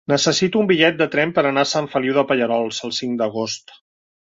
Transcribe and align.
Necessito 0.11 0.61
un 0.63 0.69
bitllet 0.71 0.97
de 1.01 1.07
tren 1.15 1.33
per 1.35 1.43
anar 1.51 1.67
a 1.67 1.71
Sant 1.73 1.91
Feliu 1.93 2.17
de 2.17 2.25
Pallerols 2.33 2.83
el 2.91 2.97
cinc 3.03 3.17
d'agost. 3.23 3.79